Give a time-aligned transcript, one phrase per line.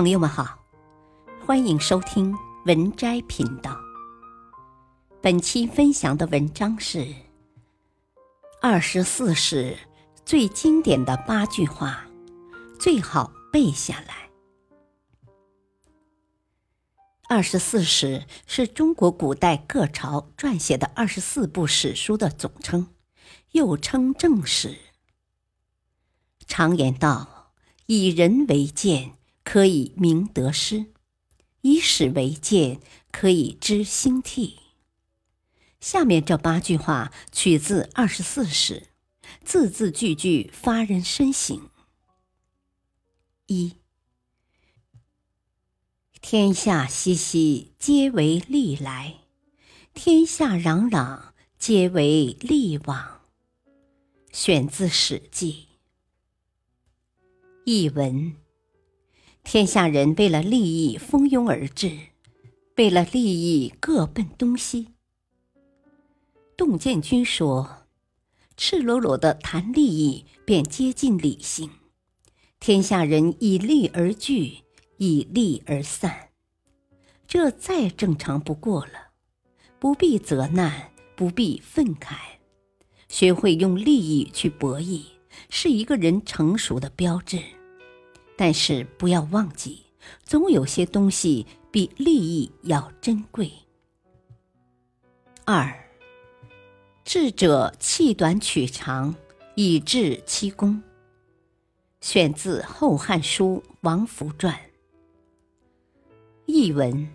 [0.00, 0.58] 朋友们好，
[1.44, 3.78] 欢迎收听文摘频道。
[5.20, 7.00] 本期分享的文章是
[8.62, 9.76] 《二十四史》
[10.24, 12.06] 最经典的八句话，
[12.78, 14.30] 最好背下来。
[17.28, 22.88] 二十四史是中国古代各朝撰写的二十四部史书的总称，
[23.50, 24.78] 又称正史。
[26.46, 27.52] 常言道
[27.84, 29.16] ：“以人为鉴。”
[29.52, 30.86] 可以明得失，
[31.62, 32.78] 以史为鉴，
[33.10, 34.60] 可以知兴替。
[35.80, 38.86] 下面这八句话取自《二十四史》，
[39.44, 41.68] 字字句句发人深省。
[43.46, 43.74] 一，
[46.20, 49.22] 天下熙熙，皆为利来；
[49.92, 53.22] 天下攘攘，皆为利往。
[54.30, 55.66] 选自《史记》。
[57.64, 58.39] 译文。
[59.42, 61.90] 天下人为了利益蜂拥而至，
[62.76, 64.88] 为了利益各奔东西。
[66.56, 67.86] 洞见君说
[68.56, 71.68] ：“赤裸裸的谈利益，便接近理性。
[72.60, 74.58] 天下人以利而聚，
[74.98, 76.28] 以利而散，
[77.26, 79.10] 这再正常不过了。
[79.78, 82.16] 不必责难，不必愤慨，
[83.08, 85.02] 学会用利益去博弈，
[85.48, 87.42] 是一个人成熟的标志。”
[88.40, 89.84] 但是不要忘记，
[90.24, 93.52] 总有些东西比利益要珍贵。
[95.44, 95.90] 二，
[97.04, 99.14] 智者弃短取长，
[99.56, 100.82] 以致其功。
[102.00, 104.54] 选自《后汉书·王弗传》。
[106.46, 107.10] 译文：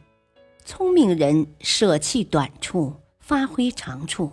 [0.63, 4.31] 聪明人舍弃短处，发挥长处，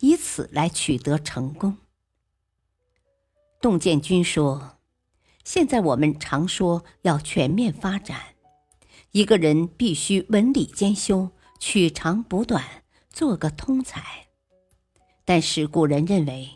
[0.00, 1.78] 以此来取得成功。
[3.60, 4.71] 洞见君说。
[5.44, 8.20] 现在我们常说要全面发展，
[9.10, 12.64] 一个人必须文理兼修，取长补短，
[13.10, 14.28] 做个通才。
[15.24, 16.48] 但是古人认为，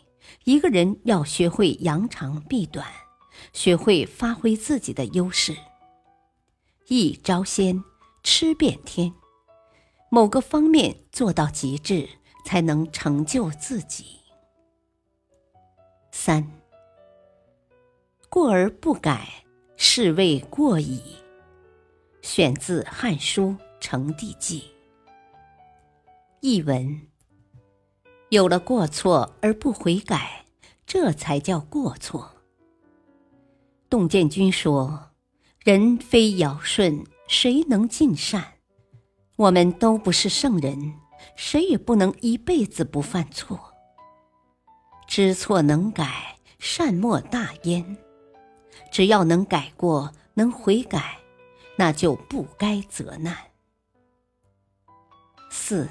[0.45, 2.87] 一个人要学会扬长避短，
[3.53, 5.55] 学会发挥自己的优势。
[6.87, 7.83] 一招鲜，
[8.23, 9.13] 吃遍天，
[10.09, 12.07] 某个方面做到极致，
[12.45, 14.05] 才能成就自己。
[16.11, 16.49] 三。
[18.29, 19.45] 过而不改，
[19.77, 21.01] 是谓过矣。
[22.21, 23.49] 选自《汉书·
[23.79, 24.59] 成帝纪》。
[26.41, 27.01] 译文：
[28.29, 30.45] 有了过错而不悔改，
[30.85, 32.29] 这才叫过错。
[33.89, 35.11] 洞见君说
[35.63, 38.55] ：“人非尧舜，谁能尽善？
[39.37, 40.95] 我们都不是圣人，
[41.35, 43.73] 谁也不能一辈子不犯错。
[45.07, 47.97] 知错能改，善莫大焉。”
[48.91, 51.19] 只要能改过，能悔改，
[51.77, 53.35] 那就不该责难。
[55.49, 55.87] 四，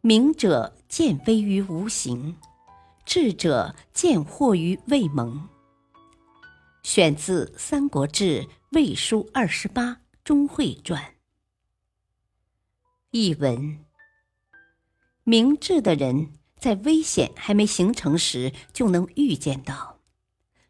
[0.00, 2.36] 明者见微于无形，
[3.04, 5.48] 智者见惑于未萌。
[6.82, 9.82] 选自《三国志·魏书二十八·
[10.24, 11.02] 钟会传》。
[13.10, 13.84] 译文：
[15.24, 19.97] 明智的人在危险还没形成时，就能预见到。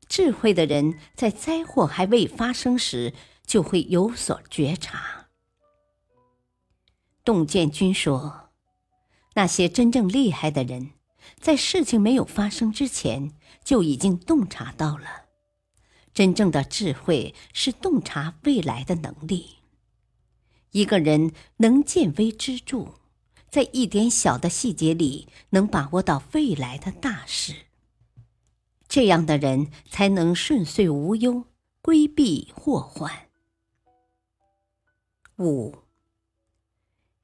[0.09, 3.13] 智慧的人在灾祸还未发生时
[3.47, 5.29] 就会有所觉察。
[7.25, 8.49] 洞见君说
[9.35, 10.93] ：“那些真正厉害的人，
[11.39, 13.33] 在事情没有发生之前
[13.63, 15.27] 就已经洞察到了。
[16.15, 19.59] 真正的智慧是洞察未来的能力。
[20.73, 22.95] 一个人能见微知著，
[23.51, 27.55] 在一点小的细节里能把握到未来的大事。”
[28.89, 31.45] 这样的人才能顺遂无忧，
[31.83, 33.29] 规避祸患。
[35.37, 35.83] 五，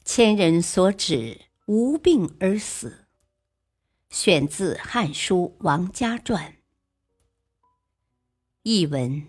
[0.05, 3.07] 千人所指，无病而死。
[4.11, 6.53] 选自《汉书·王家传》。
[8.63, 9.27] 译文：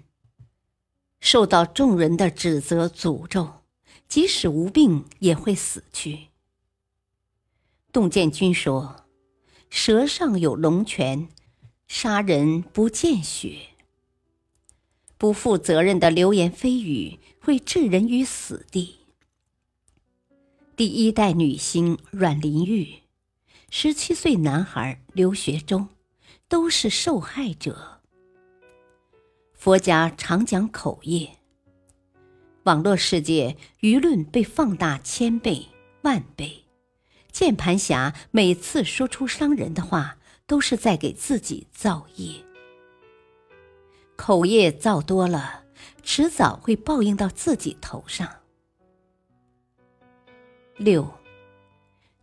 [1.20, 3.62] 受到众人的指责诅咒，
[4.08, 6.28] 即使无病也会死去。
[7.92, 9.08] 洞见君说
[9.72, 11.30] ：“舌上有龙泉。”
[11.88, 13.70] 杀人不见血，
[15.18, 18.98] 不负责任的流言蜚语会置人于死地。
[20.76, 23.02] 第一代女星阮玲玉，
[23.70, 25.88] 十七岁男孩刘学忠，
[26.50, 28.02] 都是受害者。
[29.54, 31.38] 佛家常讲口业，
[32.64, 35.68] 网络世界舆论被放大千倍
[36.02, 36.64] 万倍，
[37.32, 40.18] 键盘侠每次说出伤人的话。
[40.48, 42.44] 都是在给自己造业，
[44.16, 45.64] 口业造多了，
[46.04, 48.30] 迟早会报应到自己头上。
[50.78, 51.10] 六，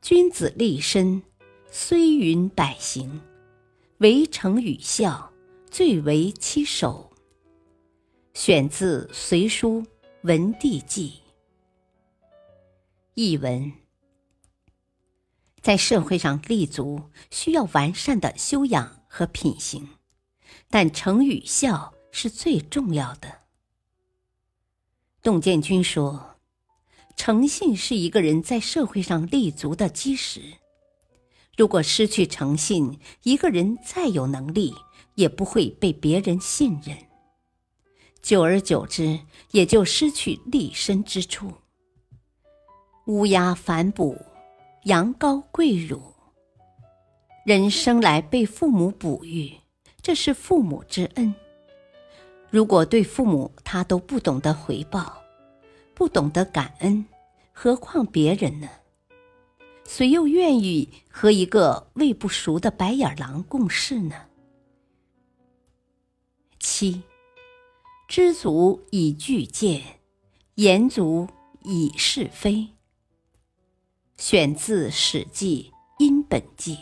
[0.00, 1.22] 君子立身，
[1.70, 3.20] 虽云百行，
[3.98, 5.32] 唯诚与孝，
[5.70, 7.10] 最为其首。
[8.34, 9.82] 选自《隋书·
[10.22, 11.08] 文帝纪》。
[13.14, 13.72] 译文：
[15.62, 19.88] 在社会上立足，需要完善的修养和品行，
[20.68, 23.42] 但诚与孝是最重要的。
[25.22, 26.36] 董建军说
[27.16, 30.42] ：“诚信是一个人在社会上立足的基石。
[31.56, 34.74] 如果失去诚信，一个人再有能力，
[35.14, 36.98] 也不会被别人信任。”
[38.20, 39.20] 久而久之，
[39.52, 41.52] 也就失去立身之处。
[43.06, 44.16] 乌鸦反哺，
[44.84, 46.02] 羊羔跪乳。
[47.44, 49.52] 人生来被父母哺育，
[50.00, 51.34] 这是父母之恩。
[52.50, 55.22] 如果对父母他都不懂得回报，
[55.94, 57.04] 不懂得感恩，
[57.52, 58.68] 何况别人呢？
[59.84, 64.14] 谁又愿意和一个喂不熟的白眼狼共事呢？
[66.58, 67.02] 七。
[68.08, 69.80] 知足以拒谏，
[70.56, 71.28] 言足
[71.62, 72.68] 以是非。
[74.24, 76.76] 选自《史记·殷本纪》。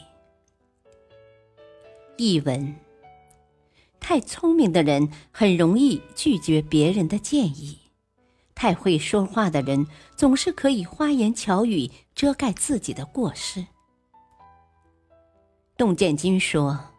[2.19, 2.77] 译文：
[3.99, 7.79] 太聪明的人很容易拒绝别人的建议，
[8.55, 13.67] 太会说话的人总是可以花言巧语遮盖自己的过失。
[15.79, 16.91] 洞见君说：“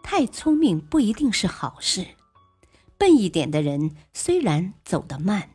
[0.00, 2.06] 太聪明不一定是好事。”
[2.96, 5.50] 笨一点的人虽然走得慢，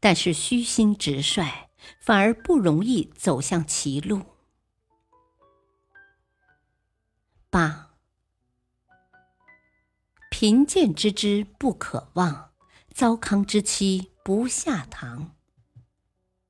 [0.00, 1.68] 但是虚心直率，
[2.00, 4.22] 反而不容易走向歧路。
[7.50, 7.94] 八，
[10.30, 12.52] 贫贱之知不可忘，
[12.92, 15.34] 糟糠之妻不下堂。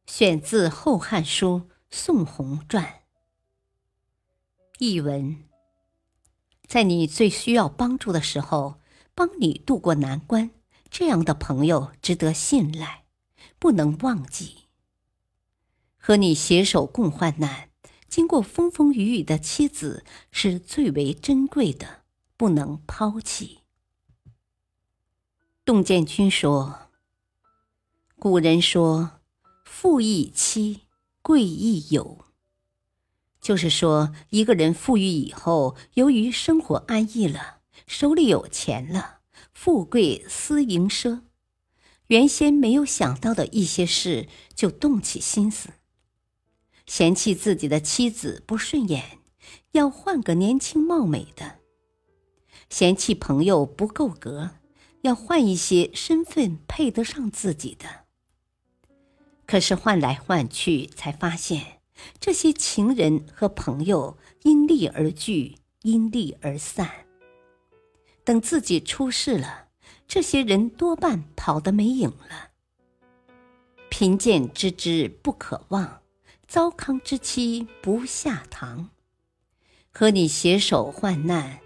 [0.06, 2.84] 选自《后汉书·宋弘传》。
[4.78, 5.44] 译文：
[6.66, 8.80] 在你最需要帮助的时候。
[9.16, 10.50] 帮你渡过难关，
[10.90, 13.04] 这样的朋友值得信赖，
[13.60, 14.63] 不能忘记。
[16.06, 17.70] 和你携手共患难，
[18.10, 22.02] 经过风风雨雨的妻子是最为珍贵的，
[22.36, 23.60] 不能抛弃。
[25.64, 26.90] 洞见君说
[28.20, 29.12] ：“古人说，
[29.64, 30.82] 富易妻，
[31.22, 32.26] 贵易友。”
[33.40, 37.60] 就是说，一个人富裕以后，由于生活安逸了。
[37.86, 39.20] 手里有钱了，
[39.54, 41.22] 富贵思淫奢，
[42.08, 45.70] 原先没有想到的一些事就动起心思，
[46.86, 49.18] 嫌弃自己的妻子不顺眼，
[49.72, 51.58] 要换个年轻貌美的；
[52.68, 54.50] 嫌弃朋友不够格，
[55.02, 58.04] 要换一些身份配得上自己的。
[59.46, 61.80] 可是换来换去，才发现
[62.20, 67.06] 这些情人和朋友因利而聚，因利而散。
[68.24, 69.68] 等自己出事了，
[70.06, 72.50] 这些人多半跑得没影了。
[73.90, 76.00] 贫贱之知不可忘，
[76.54, 78.88] 糟糠之妻不下堂。
[79.90, 81.58] 和你携手患难、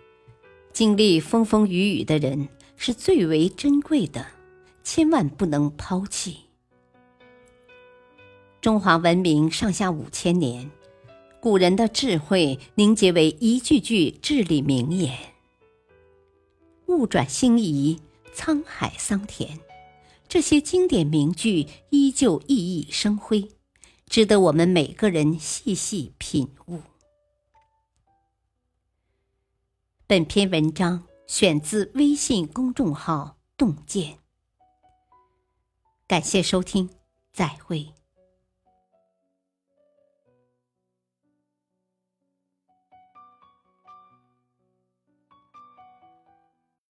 [0.73, 4.29] 经历风风雨雨的人是最为珍贵的，
[4.83, 6.39] 千万不能抛弃。
[8.63, 10.71] 中华文明上下五千年，
[11.39, 15.15] 古人的智慧凝结为一句句至理名言。
[16.87, 18.01] 物转星移，
[18.35, 19.61] 沧海桑田，
[20.27, 23.51] 这些经典名句依旧熠熠生辉，
[24.09, 26.81] 值得我们每个人细细品悟。
[30.07, 34.19] 本篇文章选自微信公众号“洞见”，
[36.09, 36.89] 感谢收听，
[37.33, 37.98] 再会。